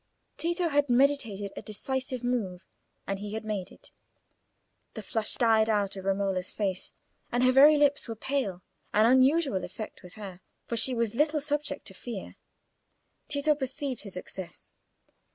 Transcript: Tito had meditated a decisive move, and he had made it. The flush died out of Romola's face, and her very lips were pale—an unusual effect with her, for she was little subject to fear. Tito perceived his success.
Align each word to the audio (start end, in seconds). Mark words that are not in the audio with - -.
Tito 0.35 0.69
had 0.69 0.89
meditated 0.89 1.53
a 1.55 1.61
decisive 1.61 2.23
move, 2.23 2.65
and 3.05 3.19
he 3.19 3.35
had 3.35 3.45
made 3.45 3.71
it. 3.71 3.91
The 4.95 5.03
flush 5.03 5.35
died 5.35 5.69
out 5.69 5.95
of 5.95 6.05
Romola's 6.05 6.49
face, 6.49 6.91
and 7.31 7.43
her 7.43 7.51
very 7.51 7.77
lips 7.77 8.07
were 8.07 8.15
pale—an 8.15 9.05
unusual 9.05 9.63
effect 9.63 10.01
with 10.01 10.13
her, 10.13 10.41
for 10.65 10.75
she 10.75 10.95
was 10.95 11.13
little 11.13 11.39
subject 11.39 11.85
to 11.85 11.93
fear. 11.93 12.33
Tito 13.27 13.53
perceived 13.53 14.01
his 14.01 14.15
success. 14.15 14.73